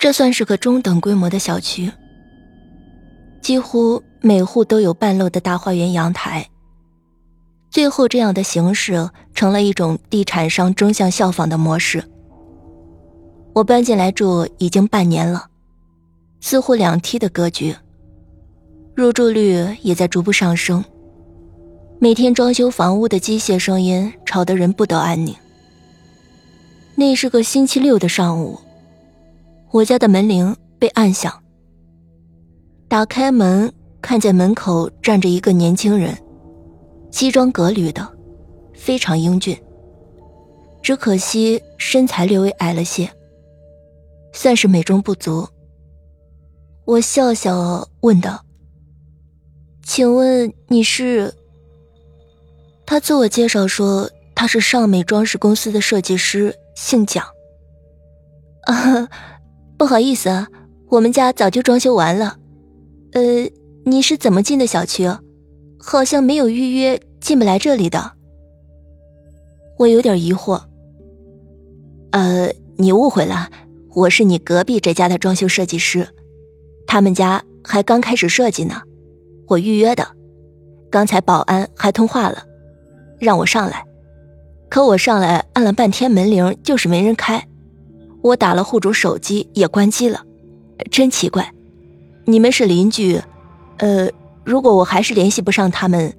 [0.00, 1.92] 这算是个中等规模的小区，
[3.42, 6.48] 几乎每户都有半露的大花园阳台。
[7.70, 12.02] 最后，这样的形式成了一种地产商争相效仿的模式。
[13.52, 15.48] 我搬进来住已经半年了，
[16.40, 17.76] 四户两梯的格局，
[18.96, 20.82] 入住率也在逐步上升。
[21.98, 25.36] 每天装修房屋的机械声音吵得人不得安宁。
[26.94, 28.58] 那是个星期六的上午。
[29.72, 31.32] 我家的门铃被按响。
[32.88, 36.16] 打开门，看见门口站着一个年轻人，
[37.12, 38.06] 西装革履的，
[38.74, 39.56] 非常英俊。
[40.82, 43.08] 只可惜身材略微矮了些，
[44.32, 45.46] 算是美中不足。
[46.84, 48.44] 我笑笑问道
[49.84, 51.32] ：“请问你是？”
[52.84, 57.24] 他自我介绍说他是尚美装饰公司的设计师，姓蒋。
[58.62, 59.08] 啊。
[59.80, 60.46] 不好意思啊，
[60.90, 62.36] 我们家早就装修完了。
[63.12, 63.50] 呃，
[63.86, 65.08] 你是怎么进的小区？
[65.78, 68.12] 好像没有预约，进不来这里的。
[69.78, 70.60] 我有点疑惑。
[72.10, 73.48] 呃，你误会了，
[73.94, 76.06] 我是你隔壁这家的装修设计师，
[76.86, 78.82] 他们家还刚开始设计呢，
[79.46, 80.06] 我预约的。
[80.90, 82.44] 刚才保安还通话了，
[83.18, 83.82] 让我上来，
[84.68, 87.42] 可我上来按了半天门铃，就是没人开。
[88.22, 90.22] 我打了户主手机也关机了，
[90.90, 91.52] 真奇怪。
[92.26, 93.20] 你们是邻居，
[93.78, 94.08] 呃，
[94.44, 96.14] 如果我还是联系不上他们，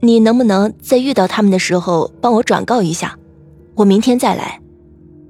[0.00, 3.16] 你能不能在遇到他们的时候帮我转告一下，
[3.76, 4.60] 我明天再来，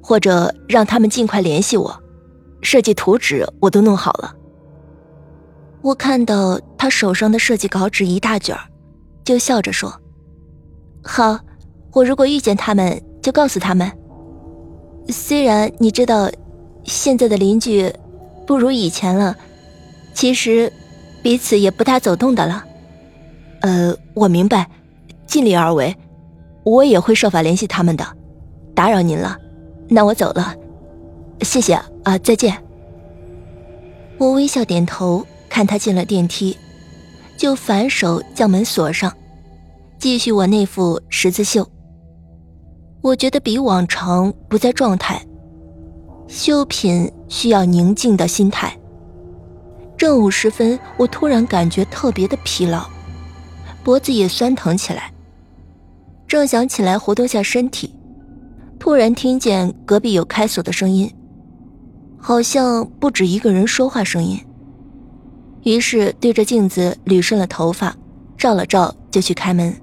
[0.02, 2.02] 或者让他们尽快联系我。
[2.62, 4.34] 设计图纸我都弄好了。
[5.82, 8.56] 我看到他手上的设计稿纸一大卷
[9.24, 9.92] 就笑着说
[11.02, 11.38] ：“好，
[11.92, 13.90] 我如果遇见他们，就告诉他们。”
[15.08, 16.30] 虽然你知道，
[16.84, 17.92] 现在的邻居
[18.46, 19.36] 不如以前了，
[20.14, 20.72] 其实
[21.22, 22.64] 彼此也不大走动的了。
[23.60, 24.68] 呃，我明白，
[25.26, 25.94] 尽力而为，
[26.64, 28.06] 我也会设法联系他们的。
[28.74, 29.36] 打扰您了，
[29.88, 30.54] 那我走了，
[31.42, 31.74] 谢谢
[32.04, 32.56] 啊，再见。
[34.18, 36.56] 我微笑点头，看他进了电梯，
[37.36, 39.12] 就反手将门锁上，
[39.98, 41.68] 继续我那副十字绣。
[43.02, 45.20] 我觉得比往常不在状态。
[46.28, 48.74] 修品需要宁静的心态。
[49.96, 52.88] 正午时分，我突然感觉特别的疲劳，
[53.82, 55.12] 脖子也酸疼起来。
[56.28, 57.92] 正想起来活动下身体，
[58.78, 61.12] 突然听见隔壁有开锁的声音，
[62.18, 64.38] 好像不止一个人说话声音。
[65.64, 67.94] 于是对着镜子捋顺了头发，
[68.38, 69.74] 照了照，就去开门。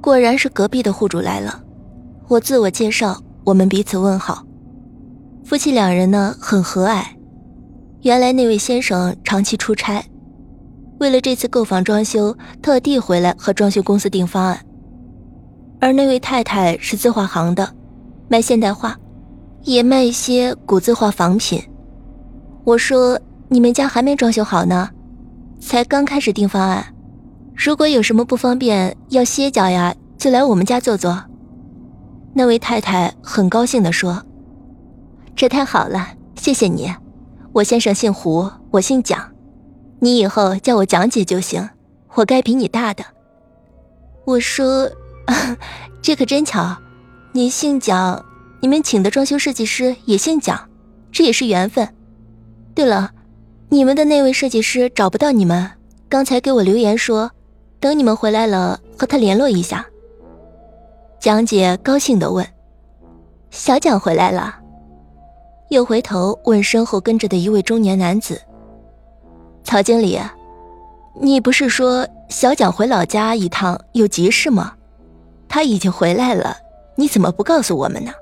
[0.00, 1.62] 果然是隔壁的户主来了。
[2.26, 4.44] 我自我介绍，我们彼此问好。
[5.44, 7.04] 夫妻两人呢很和蔼。
[8.00, 10.02] 原来那位先生长期出差，
[10.98, 14.58] 为了这次购房装修，特地回来和装修公司订方案。
[15.80, 17.70] 而那位太太是字画行的，
[18.28, 18.96] 卖现代画，
[19.62, 21.62] 也卖一些古字画仿品。
[22.64, 24.88] 我说：“你们家还没装修好呢，
[25.60, 26.82] 才刚开始订方案。
[27.54, 31.22] 如果有什么不方便要歇脚呀，就来我们家坐坐。”
[32.36, 34.24] 那位太太很高兴地说
[35.36, 36.92] ：“这太好了，谢谢你。
[37.52, 39.30] 我先生姓胡，我姓蒋，
[40.00, 41.70] 你以后叫我蒋姐就行。
[42.14, 43.04] 我该比你大的。”
[44.26, 44.90] 我说
[46.02, 46.76] ：“这可真巧，
[47.32, 48.24] 你姓蒋，
[48.60, 50.68] 你们请的装修设计师也姓蒋，
[51.12, 51.88] 这也是缘分。
[52.74, 53.12] 对了，
[53.68, 55.70] 你们的那位设计师找不到你们，
[56.08, 57.30] 刚才给我留言说，
[57.78, 59.86] 等你们回来了和他联络一下。”
[61.24, 62.46] 蒋姐高兴地问
[63.50, 64.58] ：“小蒋回来了？”
[65.72, 68.38] 又回头问身后跟着的一位中年男子
[69.64, 70.20] ：“曹经理，
[71.18, 74.74] 你不是说小蒋回老家一趟有急事吗？
[75.48, 76.58] 他已经回来了，
[76.94, 78.12] 你怎么不告诉我们呢？”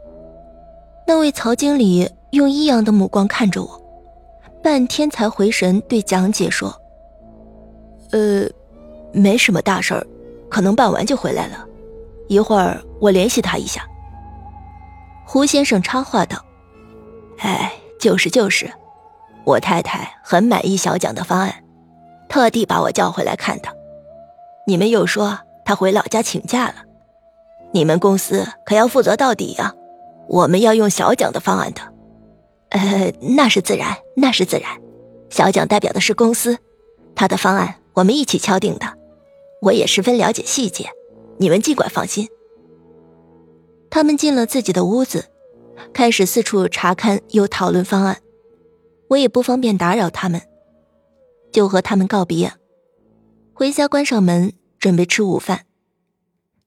[1.04, 3.82] 那位曹经理用异样的目光看着我，
[4.62, 6.72] 半天才回神，对蒋姐说
[8.12, 8.48] ：“呃，
[9.12, 10.06] 没什么大事儿，
[10.48, 11.66] 可能办完就回来了。”
[12.32, 13.86] 一会儿我联系他一下。
[15.26, 16.42] 胡先生插话道
[17.40, 18.72] ：“哎，就是就是，
[19.44, 21.62] 我太太很满意小蒋的方案，
[22.30, 23.68] 特地把我叫回来看的。
[24.66, 26.76] 你们又说他回老家请假了，
[27.72, 29.74] 你们公司可要负责到底呀！
[30.26, 31.82] 我们要用小蒋的方案的。
[32.70, 34.70] 呃，那是自然，那是自然。
[35.28, 36.56] 小蒋代表的是公司，
[37.14, 38.86] 他的方案我们一起敲定的。
[39.60, 40.88] 我也十分了解细节。”
[41.42, 42.28] 你们尽管放心。
[43.90, 45.24] 他们进了自己的屋子，
[45.92, 48.18] 开始四处查看又讨论方案。
[49.08, 50.40] 我也不方便打扰他们，
[51.50, 52.52] 就和他们告别，
[53.52, 55.66] 回家关上门，准备吃午饭。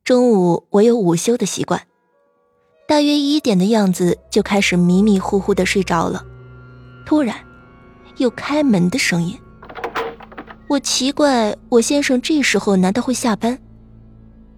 [0.04, 1.82] 中午我有午休的习惯，
[2.86, 6.22] 大约一点的样子就开始迷迷糊糊的睡着了。
[7.06, 7.34] 突然，
[8.18, 9.40] 有开门的声音。
[10.68, 13.58] 我奇怪，我先生这时候难道会下班，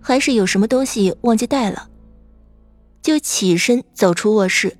[0.07, 1.89] 还是有什么东西忘记带了？
[3.01, 4.77] 就起身走出卧室，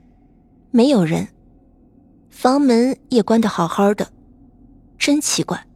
[0.72, 1.28] 没有人。
[2.30, 4.08] 房门也关得好好的，
[4.98, 5.68] 真奇怪。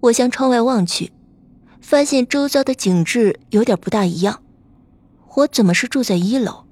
[0.00, 1.12] 我向窗外望去，
[1.82, 4.42] 发现周遭的景致有点不大一样。
[5.34, 6.64] 我怎么是住在一楼？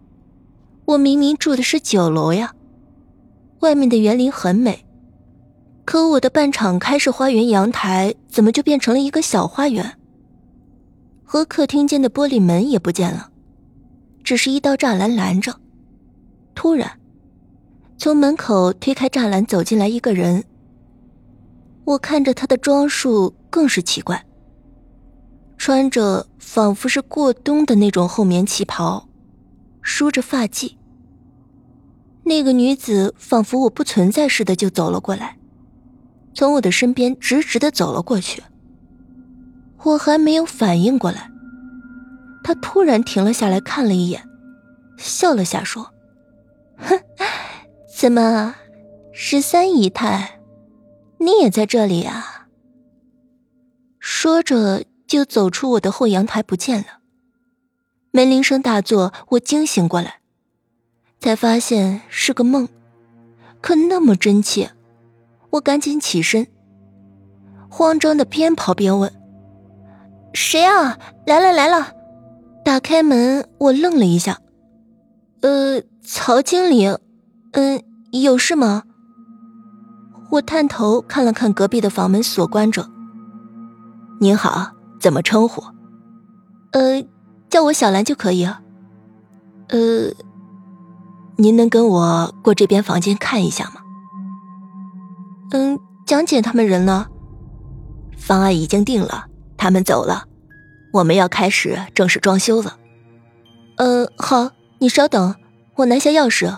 [0.86, 2.54] 我明明住的是九楼呀！
[3.60, 4.86] 外面的园林很美，
[5.84, 9.98] 可我的半敞开式花园阳台怎么就变成了一个小花园？
[11.24, 13.30] 和客厅间的玻璃门也不见了，
[14.22, 15.60] 只是一道栅栏拦着。
[16.54, 16.98] 突然。
[17.98, 20.42] 从门口推开栅栏走进来一个人，
[21.84, 24.26] 我看着他的装束更是奇怪，
[25.56, 29.08] 穿着仿佛是过冬的那种厚棉旗袍，
[29.82, 30.74] 梳着发髻。
[32.24, 35.38] 那个女子仿佛我不存在似的就走了过来，
[36.34, 38.42] 从我的身边直直的走了过去。
[39.84, 41.30] 我还没有反应过来，
[42.44, 44.22] 他突然停了下来，看了一眼，
[44.96, 45.92] 笑了下说
[46.78, 47.00] ：“哼。”
[47.94, 48.56] 怎么，
[49.12, 50.40] 十三姨太，
[51.18, 52.48] 你也在这里啊？
[54.00, 56.98] 说着就走出我的后阳台，不见了。
[58.10, 60.16] 门铃声大作，我惊醒过来，
[61.20, 62.68] 才发现是个梦，
[63.60, 64.72] 可那么真切，
[65.50, 66.48] 我赶紧起身，
[67.70, 69.14] 慌张的边跑边问
[70.32, 70.98] ：“谁啊？
[71.26, 71.92] 来了来了！”
[72.64, 74.38] 打开门，我愣了一下，
[75.40, 76.86] 呃，曹经理，
[77.52, 77.82] 嗯。
[78.12, 78.82] 有事吗？
[80.32, 82.86] 我探头看了看隔壁的房门，锁关着。
[84.20, 85.62] 您好，怎么称呼？
[86.72, 87.02] 呃，
[87.48, 88.44] 叫我小兰就可以。
[88.44, 90.12] 呃，
[91.36, 93.80] 您能跟我过这边房间看一下吗？
[95.52, 97.06] 嗯，蒋姐他们人呢？
[98.18, 99.24] 方案已经定了，
[99.62, 100.24] 他们走了，
[100.92, 102.78] 我们要开始正式装修了。
[103.76, 104.50] 呃，好，
[104.80, 105.36] 你稍等，
[105.76, 106.52] 我拿下钥匙。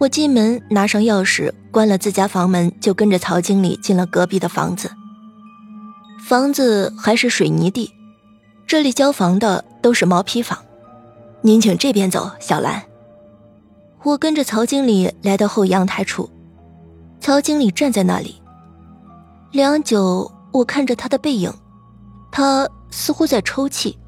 [0.00, 4.90] 我进门，拿上钥匙，关了自家房门，就跟着曹经理进了隔壁的房子。
[6.26, 7.92] 房子还是水泥地，
[8.66, 10.58] 这里交房的都是毛坯房。
[11.42, 12.82] 您请这边走，小兰。
[14.02, 16.28] 我跟着曹经理来到后阳台处，
[17.20, 18.42] 曹经理站在那里。
[19.52, 21.52] 良久，我看着他的背影，
[22.32, 23.98] 他似乎在抽泣。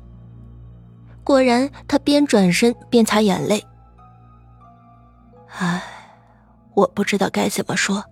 [1.24, 3.64] 果然，他边转身边擦眼泪。
[5.56, 5.82] 唉，
[6.74, 8.04] 我不知道该怎么说。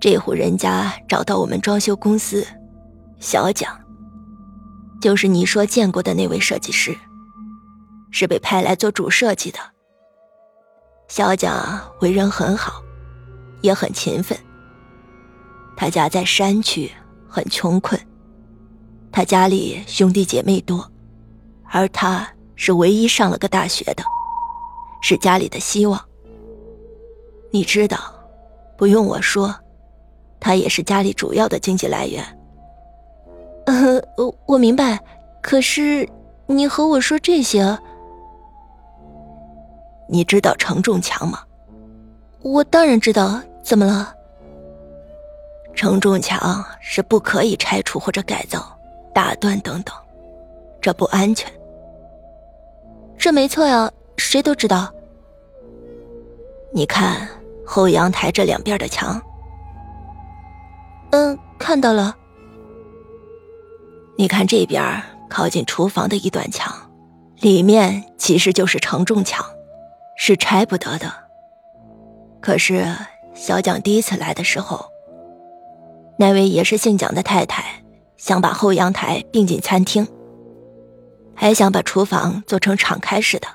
[0.00, 2.46] 这户人家找到我们装修公司，
[3.18, 3.78] 小蒋，
[5.00, 6.96] 就是你说见过的那位设计师，
[8.10, 9.58] 是被派来做主设计的。
[11.08, 12.82] 小蒋为人很好，
[13.62, 14.38] 也很勤奋。
[15.80, 16.92] 他家在山区，
[17.26, 17.98] 很穷困。
[19.10, 20.86] 他家里兄弟姐妹多，
[21.64, 24.04] 而他是唯一上了个大学的。
[25.00, 25.98] 是家里的希望。
[27.50, 27.98] 你知道，
[28.76, 29.54] 不用我说，
[30.38, 32.22] 他也是家里主要的经济来源。
[33.64, 33.98] 呃，
[34.44, 35.00] 我明白。
[35.40, 36.06] 可是
[36.46, 37.78] 你和我说这些，
[40.10, 41.42] 你知道承重墙吗？
[42.42, 43.40] 我当然知道。
[43.62, 44.14] 怎么了？
[45.74, 48.78] 承重墙是不可以拆除或者改造、
[49.14, 49.94] 打断等等，
[50.80, 51.50] 这不安全。
[53.16, 53.90] 这没错呀。
[54.16, 54.92] 谁都知道。
[56.72, 57.26] 你看
[57.64, 59.20] 后阳台这两边的墙。
[61.12, 62.14] 嗯，看到了。
[64.18, 66.70] 你看这边靠近厨房的一段墙，
[67.38, 69.42] 里面其实就是承重墙，
[70.18, 71.10] 是拆不得的。
[72.42, 72.86] 可是
[73.32, 74.84] 小蒋第一次来的时候，
[76.20, 77.82] 那位也是姓蒋的太太
[78.18, 80.06] 想把后阳台并进餐厅，
[81.34, 83.48] 还想把厨房做成敞开式的。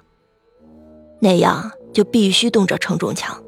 [1.20, 3.40] 那样就必须动着承重墙。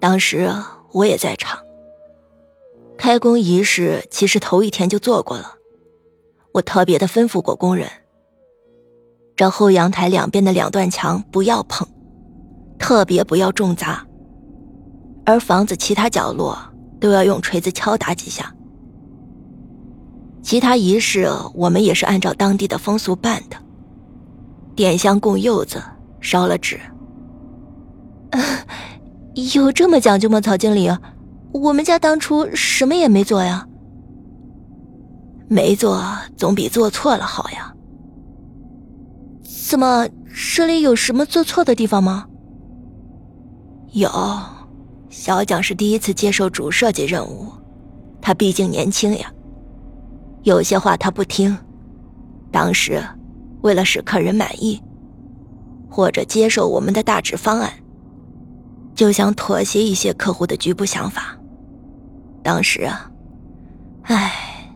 [0.00, 0.52] 当时
[0.90, 1.60] 我也在场。
[2.96, 5.54] 开工仪式其实头一天就做过了，
[6.54, 7.88] 我特别的吩咐过工人，
[9.36, 11.86] 这后阳台两边的两段墙不要碰，
[12.76, 14.04] 特别不要重砸，
[15.24, 16.58] 而房子其他角落
[17.00, 18.54] 都要用锤子敲打几下。
[20.42, 23.56] 其他仪式我们也是按照当地的风俗办的，
[24.74, 25.82] 点香供柚子。
[26.20, 26.80] 烧了纸，
[29.54, 30.90] 有这么讲究吗，曹经理？
[31.52, 33.68] 我们家当初什么也没做呀。
[35.46, 36.04] 没做
[36.36, 37.72] 总比做错了好呀。
[39.68, 40.08] 怎么，
[40.56, 42.26] 这里有什么做错的地方吗？
[43.92, 44.10] 有，
[45.10, 47.50] 小蒋是第一次接受主设计任务，
[48.20, 49.32] 他毕竟年轻呀，
[50.42, 51.56] 有些话他不听。
[52.50, 53.02] 当时，
[53.62, 54.82] 为了使客人满意，
[55.88, 57.72] 或者接受我们的大致方案，
[58.94, 61.36] 就想妥协一些客户的局部想法。
[62.42, 63.10] 当时啊，
[64.02, 64.70] 唉，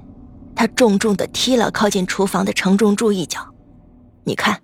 [0.55, 3.41] 他重重的踢了靠近厨房的承重柱一脚，
[4.25, 4.59] 你看。